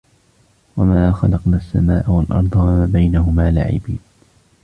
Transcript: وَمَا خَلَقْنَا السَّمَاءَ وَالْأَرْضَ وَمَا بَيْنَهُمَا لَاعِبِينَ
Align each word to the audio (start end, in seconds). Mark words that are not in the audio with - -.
وَمَا 0.77 1.11
خَلَقْنَا 1.11 1.57
السَّمَاءَ 1.57 2.11
وَالْأَرْضَ 2.11 2.55
وَمَا 2.55 2.85
بَيْنَهُمَا 2.93 3.51
لَاعِبِينَ 3.51 3.99